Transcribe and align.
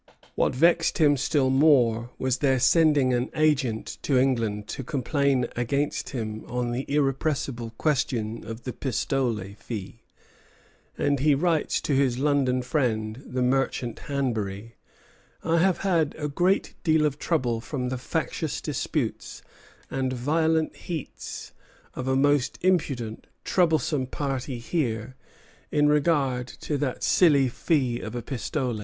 What 0.33 0.55
vexed 0.55 0.97
him 0.97 1.15
still 1.15 1.51
more 1.51 2.09
was 2.17 2.39
their 2.39 2.59
sending 2.59 3.13
an 3.13 3.29
agent 3.35 3.99
to 4.01 4.17
England 4.17 4.67
to 4.69 4.83
complain 4.83 5.45
against 5.55 6.09
him 6.09 6.43
on 6.47 6.71
the 6.71 6.91
irrepressible 6.91 7.73
question 7.77 8.43
of 8.43 8.63
the 8.63 8.73
pistole 8.73 9.53
fee; 9.59 10.01
and 10.97 11.19
he 11.19 11.35
writes 11.35 11.79
to 11.81 11.93
his 11.93 12.17
London 12.17 12.63
friend, 12.63 13.21
the 13.27 13.43
merchant 13.43 13.99
Hanbury: 13.99 14.73
"I 15.43 15.59
have 15.59 15.77
had 15.77 16.15
a 16.17 16.27
great 16.27 16.73
deal 16.83 17.05
of 17.05 17.19
trouble 17.19 17.61
from 17.61 17.89
the 17.89 17.97
factious 17.99 18.59
disputes 18.59 19.43
and 19.91 20.11
violent 20.13 20.75
heats 20.77 21.53
of 21.93 22.07
a 22.07 22.15
most 22.15 22.57
impudent, 22.63 23.27
troublesome 23.43 24.07
party 24.07 24.57
here 24.57 25.15
in 25.71 25.87
regard 25.89 26.47
to 26.61 26.79
that 26.79 27.03
silly 27.03 27.47
fee 27.47 27.99
of 27.99 28.15
a 28.15 28.23
pistole. 28.23 28.79